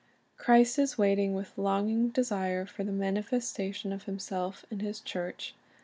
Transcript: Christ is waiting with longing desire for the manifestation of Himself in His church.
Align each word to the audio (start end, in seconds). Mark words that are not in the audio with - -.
Christ 0.35 0.79
is 0.79 0.97
waiting 0.97 1.35
with 1.35 1.55
longing 1.59 2.09
desire 2.09 2.65
for 2.65 2.83
the 2.83 2.91
manifestation 2.91 3.93
of 3.93 4.05
Himself 4.05 4.65
in 4.71 4.79
His 4.79 4.99
church. 4.99 5.53